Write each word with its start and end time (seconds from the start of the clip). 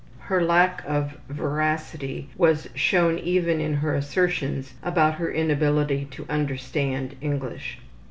Her 0.17 0.41
lack 0.43 0.83
of 0.87 1.15
veracity 1.29 2.29
was 2.35 2.67
shown 2.73 3.19
even 3.19 3.61
in 3.61 3.75
her 3.75 3.93
assertions 3.93 4.73
about 4.81 5.13
her 5.19 5.31
inability 5.31 6.05
to 6.05 6.25
understand 6.27 7.15
English. 7.21 7.77